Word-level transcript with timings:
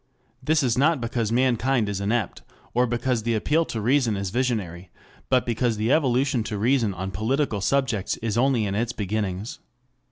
This 0.41 0.63
is 0.63 0.79
not 0.79 0.99
because 0.99 1.31
mankind 1.31 1.87
is 1.87 2.01
inept, 2.01 2.41
or 2.73 2.87
because 2.87 3.21
the 3.21 3.35
appeal 3.35 3.65
to 3.65 3.79
reason 3.79 4.17
is 4.17 4.31
visionary, 4.31 4.89
but 5.29 5.45
because 5.45 5.77
the 5.77 5.91
evolution 5.91 6.43
of 6.49 6.59
reason 6.59 6.91
on 6.95 7.11
political 7.11 7.61
subjects 7.61 8.17
is 8.17 8.35
only 8.35 8.65
in 8.65 8.73
its 8.73 8.93
beginnings. 8.93 9.59